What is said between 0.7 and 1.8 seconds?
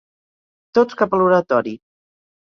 Tots cap a l'oratori.